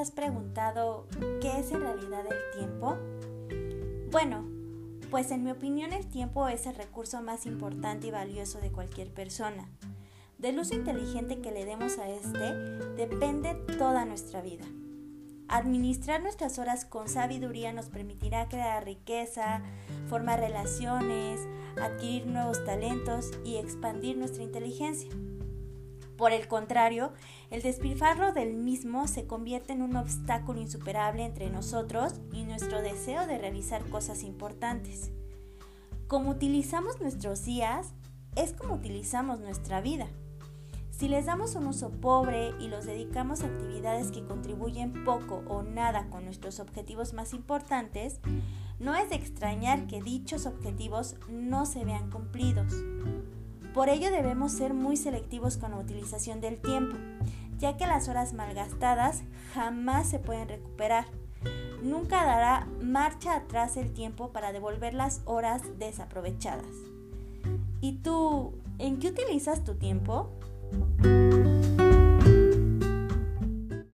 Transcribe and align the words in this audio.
has 0.00 0.10
preguntado 0.10 1.06
qué 1.40 1.58
es 1.58 1.72
en 1.72 1.80
realidad 1.80 2.24
el 2.30 2.58
tiempo? 2.58 2.98
Bueno, 4.10 4.44
pues 5.10 5.30
en 5.30 5.44
mi 5.44 5.50
opinión 5.50 5.92
el 5.92 6.06
tiempo 6.06 6.48
es 6.48 6.66
el 6.66 6.74
recurso 6.74 7.22
más 7.22 7.46
importante 7.46 8.08
y 8.08 8.10
valioso 8.10 8.60
de 8.60 8.70
cualquier 8.70 9.10
persona. 9.12 9.68
Del 10.36 10.58
uso 10.58 10.74
inteligente 10.74 11.40
que 11.40 11.50
le 11.50 11.64
demos 11.64 11.98
a 11.98 12.10
este 12.10 12.54
depende 12.96 13.54
toda 13.78 14.04
nuestra 14.04 14.42
vida. 14.42 14.64
Administrar 15.48 16.22
nuestras 16.22 16.58
horas 16.58 16.84
con 16.84 17.08
sabiduría 17.08 17.72
nos 17.72 17.86
permitirá 17.86 18.48
crear 18.48 18.84
riqueza, 18.84 19.62
formar 20.08 20.40
relaciones, 20.40 21.40
adquirir 21.80 22.26
nuevos 22.26 22.64
talentos 22.64 23.30
y 23.44 23.56
expandir 23.56 24.18
nuestra 24.18 24.42
inteligencia. 24.42 25.10
Por 26.22 26.30
el 26.30 26.46
contrario, 26.46 27.12
el 27.50 27.62
despilfarro 27.62 28.32
del 28.32 28.54
mismo 28.54 29.08
se 29.08 29.26
convierte 29.26 29.72
en 29.72 29.82
un 29.82 29.96
obstáculo 29.96 30.60
insuperable 30.60 31.24
entre 31.24 31.50
nosotros 31.50 32.12
y 32.32 32.44
nuestro 32.44 32.80
deseo 32.80 33.26
de 33.26 33.38
realizar 33.38 33.84
cosas 33.90 34.22
importantes. 34.22 35.10
Como 36.06 36.30
utilizamos 36.30 37.00
nuestros 37.00 37.44
días, 37.44 37.94
es 38.36 38.52
como 38.52 38.74
utilizamos 38.74 39.40
nuestra 39.40 39.80
vida. 39.80 40.06
Si 40.92 41.08
les 41.08 41.26
damos 41.26 41.56
un 41.56 41.66
uso 41.66 41.90
pobre 41.90 42.52
y 42.60 42.68
los 42.68 42.86
dedicamos 42.86 43.42
a 43.42 43.46
actividades 43.46 44.12
que 44.12 44.24
contribuyen 44.24 45.02
poco 45.04 45.42
o 45.48 45.64
nada 45.64 46.08
con 46.08 46.24
nuestros 46.24 46.60
objetivos 46.60 47.14
más 47.14 47.34
importantes, 47.34 48.20
no 48.78 48.94
es 48.94 49.10
de 49.10 49.16
extrañar 49.16 49.88
que 49.88 50.00
dichos 50.00 50.46
objetivos 50.46 51.16
no 51.28 51.66
se 51.66 51.84
vean 51.84 52.12
cumplidos. 52.12 52.72
Por 53.74 53.88
ello 53.88 54.10
debemos 54.10 54.52
ser 54.52 54.74
muy 54.74 54.96
selectivos 54.96 55.56
con 55.56 55.70
la 55.70 55.78
utilización 55.78 56.40
del 56.40 56.58
tiempo, 56.58 56.96
ya 57.58 57.76
que 57.76 57.86
las 57.86 58.08
horas 58.08 58.34
malgastadas 58.34 59.22
jamás 59.54 60.08
se 60.10 60.18
pueden 60.18 60.48
recuperar. 60.48 61.06
Nunca 61.82 62.24
dará 62.24 62.68
marcha 62.82 63.34
atrás 63.34 63.76
el 63.76 63.92
tiempo 63.92 64.30
para 64.30 64.52
devolver 64.52 64.94
las 64.94 65.22
horas 65.24 65.62
desaprovechadas. 65.78 66.66
¿Y 67.80 67.94
tú, 67.98 68.52
en 68.78 68.98
qué 68.98 69.08
utilizas 69.08 69.64
tu 69.64 69.74
tiempo? 69.74 70.30